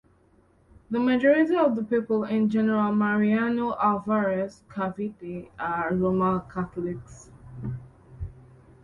The 0.89 0.99
majority 0.99 1.55
of 1.55 1.75
the 1.75 1.83
people 1.83 2.23
in 2.23 2.49
General 2.49 2.91
Mariano 2.91 3.75
Alvarez, 3.79 4.63
Cavite 4.67 5.51
are 5.59 5.93
Roman 5.93 6.41
Catholics. 6.51 7.29